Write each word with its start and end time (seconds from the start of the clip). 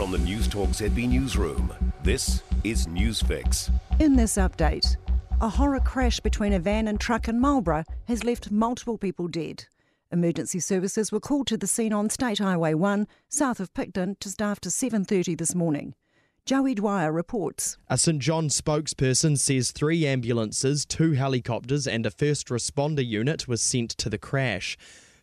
From 0.00 0.12
the 0.12 0.16
Newstalk 0.16 0.68
ZB 0.68 1.10
Newsroom, 1.10 1.74
this 2.02 2.42
is 2.64 2.86
Newsfix. 2.86 3.70
In 3.98 4.16
this 4.16 4.36
update, 4.38 4.96
a 5.42 5.48
horror 5.50 5.80
crash 5.80 6.20
between 6.20 6.54
a 6.54 6.58
van 6.58 6.88
and 6.88 6.98
truck 6.98 7.28
in 7.28 7.38
Marlborough 7.38 7.84
has 8.08 8.24
left 8.24 8.50
multiple 8.50 8.96
people 8.96 9.28
dead. 9.28 9.66
Emergency 10.10 10.58
services 10.58 11.12
were 11.12 11.20
called 11.20 11.48
to 11.48 11.58
the 11.58 11.66
scene 11.66 11.92
on 11.92 12.08
State 12.08 12.38
Highway 12.38 12.72
1, 12.72 13.06
south 13.28 13.60
of 13.60 13.74
Picton, 13.74 14.16
just 14.20 14.40
after 14.40 14.70
7:30 14.70 15.34
this 15.34 15.54
morning. 15.54 15.94
Joey 16.46 16.74
Dwyer 16.74 17.12
reports. 17.12 17.76
A 17.90 17.98
St 17.98 18.20
John 18.20 18.48
spokesperson 18.48 19.38
says 19.38 19.70
three 19.70 20.06
ambulances, 20.06 20.86
two 20.86 21.12
helicopters, 21.12 21.86
and 21.86 22.06
a 22.06 22.10
first 22.10 22.48
responder 22.48 23.06
unit 23.06 23.46
was 23.46 23.60
sent 23.60 23.90
to 23.98 24.08
the 24.08 24.16
crash. 24.16 24.78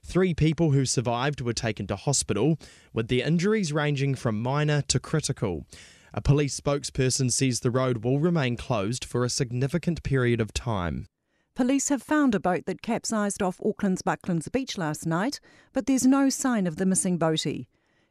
Three 0.08 0.34
people 0.34 0.72
who 0.72 0.86
survived 0.86 1.42
were 1.42 1.52
taken 1.52 1.86
to 1.88 1.98
hospital, 1.98 2.58
with 2.94 3.10
their 3.10 3.28
injuries 3.28 3.74
ranging 3.74 4.16
from 4.16 4.42
minor 4.42 4.82
to 4.84 5.02
critical. 5.02 5.66
A 6.14 6.22
police 6.22 6.58
spokesperson 6.58 7.30
says 7.30 7.60
the 7.60 7.72
road 7.72 8.06
will 8.06 8.18
remain 8.18 8.56
closed 8.56 9.04
for 9.04 9.26
a 9.26 9.30
significant 9.30 10.04
period 10.04 10.40
of 10.40 10.54
time. 10.54 11.08
Police 11.56 11.90
have 11.90 12.02
found 12.02 12.34
a 12.34 12.40
boat 12.40 12.66
that 12.68 12.82
capsized 12.82 13.44
off 13.44 13.60
Auckland's 13.60 14.02
Bucklands 14.02 14.50
Beach 14.50 14.78
last 14.78 15.06
night, 15.06 15.42
but 15.74 15.88
there's 15.88 16.06
no 16.06 16.30
sign 16.30 16.68
of 16.68 16.78
the 16.78 16.86
missing 16.86 17.20
boatie. 17.20 17.68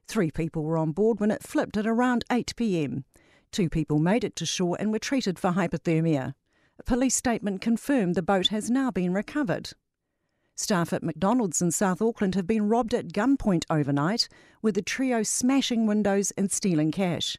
Three 0.06 0.30
people 0.30 0.64
were 0.64 0.76
on 0.76 0.92
board 0.92 1.18
when 1.18 1.30
it 1.30 1.42
flipped 1.42 1.78
at 1.78 1.86
around 1.86 2.26
8 2.30 2.54
pm. 2.56 3.06
Two 3.52 3.70
people 3.70 3.98
made 3.98 4.22
it 4.22 4.36
to 4.36 4.44
shore 4.44 4.76
and 4.78 4.92
were 4.92 4.98
treated 4.98 5.38
for 5.38 5.52
hypothermia. 5.52 6.34
A 6.78 6.82
police 6.82 7.14
statement 7.14 7.62
confirmed 7.62 8.14
the 8.14 8.22
boat 8.22 8.48
has 8.48 8.70
now 8.70 8.90
been 8.90 9.14
recovered. 9.14 9.72
Staff 10.58 10.94
at 10.94 11.02
McDonald's 11.02 11.60
in 11.60 11.70
South 11.70 12.00
Auckland 12.00 12.34
have 12.34 12.46
been 12.46 12.68
robbed 12.68 12.94
at 12.94 13.12
gunpoint 13.12 13.66
overnight, 13.68 14.26
with 14.62 14.74
the 14.74 14.80
trio 14.80 15.22
smashing 15.22 15.86
windows 15.86 16.30
and 16.32 16.50
stealing 16.50 16.90
cash. 16.90 17.36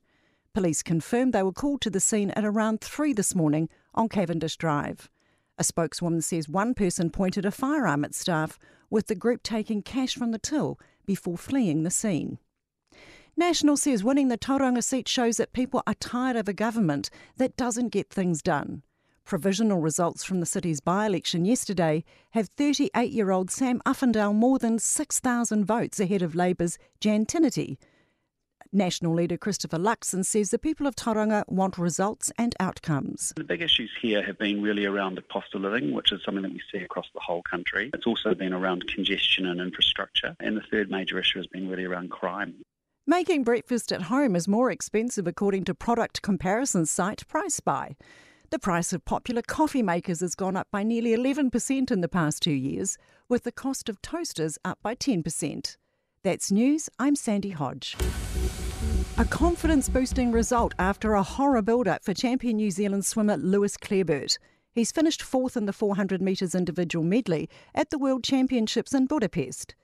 Police 0.53 0.83
confirmed 0.83 1.33
they 1.33 1.41
were 1.41 1.51
called 1.51 1.81
to 1.81 1.89
the 1.89 1.99
scene 1.99 2.29
at 2.31 2.45
around 2.45 2.79
3 2.79 3.13
this 3.13 3.33
morning 3.33 3.69
on 3.95 4.07
Cavendish 4.07 4.55
Drive. 4.55 5.09
A 5.57 5.63
spokeswoman 5.63 6.21
says 6.21 6.47
one 6.47 6.75
person 6.75 7.09
pointed 7.09 7.43
a 7.43 7.51
firearm 7.51 8.05
at 8.05 8.13
staff, 8.13 8.59
with 8.91 9.07
the 9.07 9.15
group 9.15 9.41
taking 9.41 9.81
cash 9.81 10.13
from 10.13 10.29
the 10.31 10.39
till 10.39 10.79
before 11.07 11.39
fleeing 11.39 11.81
the 11.81 11.89
scene. 11.89 12.37
National 13.35 13.77
says 13.77 14.03
winning 14.03 14.27
the 14.27 14.37
Tauranga 14.37 14.83
seat 14.83 15.07
shows 15.07 15.37
that 15.37 15.53
people 15.53 15.81
are 15.87 15.95
tired 15.95 16.35
of 16.35 16.47
a 16.47 16.53
government 16.53 17.09
that 17.37 17.57
doesn't 17.57 17.89
get 17.89 18.11
things 18.11 18.43
done. 18.43 18.83
Provisional 19.27 19.81
results 19.81 20.23
from 20.23 20.39
the 20.39 20.45
city's 20.45 20.79
by 20.79 21.05
election 21.05 21.43
yesterday 21.43 22.05
have 22.31 22.47
38 22.55 23.11
year 23.11 23.29
old 23.29 23.51
Sam 23.51 23.81
Uffindell 23.85 24.33
more 24.33 24.57
than 24.57 24.79
6,000 24.79 25.65
votes 25.65 25.99
ahead 25.99 26.21
of 26.21 26.33
Labour's 26.33 26.77
Jan 27.01 27.25
Tinetti. 27.25 27.75
National 28.71 29.13
leader 29.13 29.35
Christopher 29.35 29.79
Luxon 29.79 30.23
says 30.23 30.49
the 30.49 30.57
people 30.57 30.87
of 30.87 30.95
Tauranga 30.95 31.43
want 31.49 31.77
results 31.77 32.31
and 32.37 32.55
outcomes. 32.61 33.33
The 33.35 33.43
big 33.43 33.61
issues 33.61 33.91
here 34.01 34.23
have 34.23 34.37
been 34.37 34.61
really 34.61 34.85
around 34.85 35.15
the 35.15 35.23
cost 35.23 35.53
of 35.53 35.59
living, 35.59 35.91
which 35.91 36.13
is 36.13 36.23
something 36.23 36.43
that 36.43 36.53
we 36.53 36.61
see 36.71 36.77
across 36.77 37.09
the 37.13 37.19
whole 37.19 37.41
country. 37.41 37.89
It's 37.93 38.07
also 38.07 38.33
been 38.33 38.53
around 38.53 38.87
congestion 38.87 39.45
and 39.45 39.59
infrastructure. 39.59 40.37
And 40.39 40.55
the 40.55 40.63
third 40.71 40.89
major 40.89 41.19
issue 41.19 41.39
has 41.39 41.47
been 41.47 41.67
really 41.67 41.83
around 41.83 42.11
crime. 42.11 42.55
Making 43.05 43.43
breakfast 43.43 43.91
at 43.91 44.03
home 44.03 44.37
is 44.37 44.47
more 44.47 44.71
expensive 44.71 45.27
according 45.27 45.65
to 45.65 45.73
product 45.73 46.21
comparison 46.21 46.85
site 46.85 47.27
PriceSpy. 47.27 47.95
The 48.49 48.59
price 48.59 48.93
of 48.93 49.03
popular 49.03 49.41
coffee 49.41 49.83
makers 49.83 50.21
has 50.21 50.33
gone 50.33 50.55
up 50.55 50.69
by 50.71 50.81
nearly 50.81 51.13
11% 51.13 51.91
in 51.91 51.99
the 51.99 52.07
past 52.07 52.41
two 52.41 52.53
years, 52.53 52.97
with 53.27 53.43
the 53.43 53.51
cost 53.51 53.89
of 53.89 54.01
toasters 54.01 54.57
up 54.63 54.79
by 54.81 54.95
10%. 54.95 55.75
That's 56.23 56.49
news. 56.49 56.87
I'm 56.97 57.17
Sandy 57.17 57.49
Hodge. 57.49 57.97
A 59.17 59.25
confidence 59.25 59.89
boosting 59.89 60.31
result 60.31 60.73
after 60.79 61.13
a 61.13 61.23
horror 61.23 61.61
build 61.61 61.89
up 61.89 62.05
for 62.05 62.13
champion 62.13 62.55
New 62.55 62.71
Zealand 62.71 63.05
swimmer 63.05 63.35
Lewis 63.35 63.75
Clareburt. 63.75 64.37
He's 64.71 64.93
finished 64.93 65.21
fourth 65.21 65.57
in 65.57 65.65
the 65.65 65.73
400 65.73 66.21
metres 66.21 66.55
individual 66.55 67.03
medley 67.03 67.49
at 67.75 67.89
the 67.89 67.97
World 67.97 68.23
Championships 68.23 68.93
in 68.93 69.07
Budapest. 69.07 69.75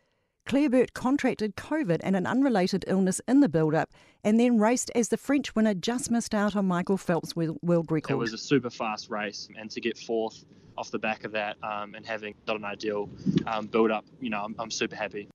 Clareburt 0.45 0.93
contracted 0.93 1.55
COVID 1.55 2.01
and 2.03 2.15
an 2.15 2.27
unrelated 2.27 2.83
illness 2.87 3.21
in 3.27 3.39
the 3.39 3.49
build 3.49 3.73
up 3.73 3.91
and 4.23 4.39
then 4.39 4.59
raced 4.59 4.91
as 4.93 5.09
the 5.09 5.17
French 5.17 5.55
winner 5.55 5.73
just 5.73 6.11
missed 6.11 6.35
out 6.35 6.55
on 6.55 6.65
Michael 6.65 6.97
Phelps' 6.97 7.35
world 7.35 7.91
record. 7.91 8.11
It 8.11 8.17
was 8.17 8.33
a 8.33 8.37
super 8.37 8.69
fast 8.69 9.09
race, 9.09 9.47
and 9.57 9.71
to 9.71 9.81
get 9.81 9.97
fourth 9.97 10.45
off 10.77 10.91
the 10.91 10.99
back 10.99 11.23
of 11.23 11.31
that 11.31 11.57
um, 11.63 11.95
and 11.95 12.05
having 12.05 12.35
not 12.47 12.57
an 12.57 12.65
ideal 12.65 13.09
um, 13.47 13.67
build 13.67 13.91
up, 13.91 14.05
you 14.19 14.29
know, 14.29 14.43
I'm, 14.43 14.55
I'm 14.59 14.71
super 14.71 14.95
happy. 14.95 15.29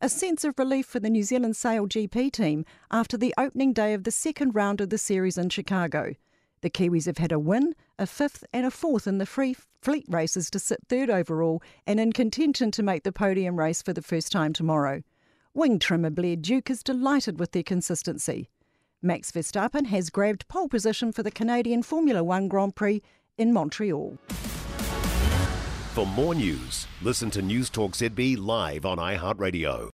A 0.00 0.08
sense 0.08 0.44
of 0.44 0.58
relief 0.58 0.86
for 0.86 1.00
the 1.00 1.10
New 1.10 1.22
Zealand 1.22 1.56
Sail 1.56 1.86
GP 1.86 2.30
team 2.32 2.64
after 2.90 3.16
the 3.16 3.34
opening 3.38 3.72
day 3.72 3.94
of 3.94 4.04
the 4.04 4.10
second 4.10 4.54
round 4.54 4.80
of 4.80 4.90
the 4.90 4.98
series 4.98 5.38
in 5.38 5.48
Chicago. 5.48 6.14
The 6.62 6.70
Kiwis 6.70 7.06
have 7.06 7.18
had 7.18 7.32
a 7.32 7.38
win, 7.38 7.74
a 7.98 8.06
fifth, 8.06 8.44
and 8.52 8.66
a 8.66 8.70
fourth 8.70 9.06
in 9.06 9.18
the 9.18 9.26
free 9.26 9.56
fleet 9.82 10.06
races 10.08 10.50
to 10.50 10.58
sit 10.58 10.80
third 10.88 11.10
overall 11.10 11.62
and 11.86 12.00
in 12.00 12.12
contention 12.12 12.70
to 12.72 12.82
make 12.82 13.04
the 13.04 13.12
podium 13.12 13.58
race 13.58 13.82
for 13.82 13.92
the 13.92 14.02
first 14.02 14.32
time 14.32 14.52
tomorrow. 14.52 15.02
Wing 15.54 15.78
trimmer 15.78 16.10
Blair 16.10 16.36
Tuke 16.36 16.70
is 16.70 16.82
delighted 16.82 17.38
with 17.38 17.52
their 17.52 17.62
consistency. 17.62 18.48
Max 19.02 19.30
Verstappen 19.30 19.86
has 19.86 20.10
grabbed 20.10 20.48
pole 20.48 20.68
position 20.68 21.12
for 21.12 21.22
the 21.22 21.30
Canadian 21.30 21.82
Formula 21.82 22.24
One 22.24 22.48
Grand 22.48 22.74
Prix 22.74 23.02
in 23.38 23.52
Montreal. 23.52 24.18
For 25.94 26.06
more 26.06 26.34
news, 26.34 26.86
listen 27.00 27.30
to 27.30 27.42
Newstalk 27.42 27.92
ZB 27.92 28.36
live 28.38 28.84
on 28.84 28.98
iHeartRadio. 28.98 29.84